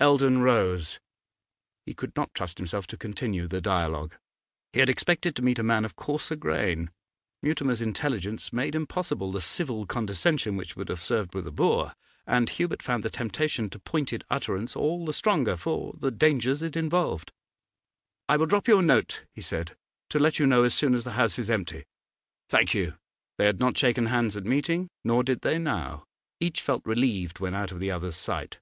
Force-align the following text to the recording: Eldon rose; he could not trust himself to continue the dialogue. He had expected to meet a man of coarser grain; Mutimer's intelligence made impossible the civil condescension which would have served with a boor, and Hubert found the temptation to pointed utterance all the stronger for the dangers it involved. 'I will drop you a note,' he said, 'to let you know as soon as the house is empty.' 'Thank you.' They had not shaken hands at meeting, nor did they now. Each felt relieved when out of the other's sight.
Eldon 0.00 0.40
rose; 0.42 1.00
he 1.84 1.92
could 1.92 2.14
not 2.14 2.32
trust 2.32 2.58
himself 2.58 2.86
to 2.86 2.96
continue 2.96 3.48
the 3.48 3.60
dialogue. 3.60 4.14
He 4.72 4.78
had 4.78 4.88
expected 4.88 5.34
to 5.34 5.42
meet 5.42 5.58
a 5.58 5.64
man 5.64 5.84
of 5.84 5.96
coarser 5.96 6.36
grain; 6.36 6.92
Mutimer's 7.42 7.82
intelligence 7.82 8.52
made 8.52 8.76
impossible 8.76 9.32
the 9.32 9.40
civil 9.40 9.86
condescension 9.86 10.56
which 10.56 10.76
would 10.76 10.88
have 10.88 11.02
served 11.02 11.34
with 11.34 11.48
a 11.48 11.50
boor, 11.50 11.94
and 12.28 12.48
Hubert 12.48 12.80
found 12.80 13.02
the 13.02 13.10
temptation 13.10 13.68
to 13.70 13.80
pointed 13.80 14.22
utterance 14.30 14.76
all 14.76 15.04
the 15.04 15.12
stronger 15.12 15.56
for 15.56 15.94
the 15.98 16.12
dangers 16.12 16.62
it 16.62 16.76
involved. 16.76 17.32
'I 18.28 18.36
will 18.36 18.46
drop 18.46 18.68
you 18.68 18.78
a 18.78 18.82
note,' 18.82 19.24
he 19.34 19.40
said, 19.42 19.74
'to 20.10 20.20
let 20.20 20.38
you 20.38 20.46
know 20.46 20.62
as 20.62 20.74
soon 20.74 20.94
as 20.94 21.02
the 21.02 21.14
house 21.18 21.40
is 21.40 21.50
empty.' 21.50 21.86
'Thank 22.48 22.72
you.' 22.72 22.94
They 23.36 23.46
had 23.46 23.58
not 23.58 23.76
shaken 23.76 24.06
hands 24.06 24.36
at 24.36 24.44
meeting, 24.46 24.90
nor 25.02 25.24
did 25.24 25.40
they 25.40 25.58
now. 25.58 26.04
Each 26.38 26.62
felt 26.62 26.86
relieved 26.86 27.40
when 27.40 27.52
out 27.56 27.72
of 27.72 27.80
the 27.80 27.90
other's 27.90 28.14
sight. 28.14 28.60